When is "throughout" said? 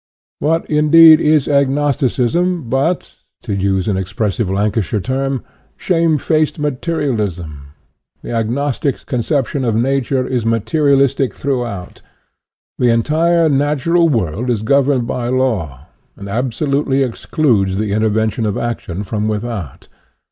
11.35-12.01